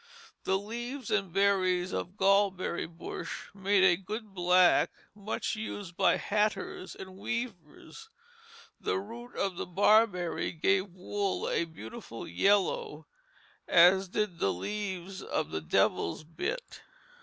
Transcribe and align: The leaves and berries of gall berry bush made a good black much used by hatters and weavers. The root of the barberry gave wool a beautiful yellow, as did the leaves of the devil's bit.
The 0.45 0.57
leaves 0.57 1.11
and 1.11 1.31
berries 1.31 1.91
of 1.93 2.17
gall 2.17 2.49
berry 2.49 2.87
bush 2.87 3.49
made 3.53 3.83
a 3.83 3.95
good 4.01 4.33
black 4.33 4.89
much 5.13 5.55
used 5.55 5.95
by 5.95 6.17
hatters 6.17 6.95
and 6.95 7.17
weavers. 7.19 8.09
The 8.79 8.97
root 8.97 9.35
of 9.35 9.57
the 9.57 9.67
barberry 9.67 10.53
gave 10.53 10.87
wool 10.87 11.47
a 11.47 11.65
beautiful 11.65 12.27
yellow, 12.27 13.05
as 13.67 14.07
did 14.09 14.39
the 14.39 14.51
leaves 14.51 15.21
of 15.21 15.51
the 15.51 15.61
devil's 15.61 16.23
bit. 16.23 16.81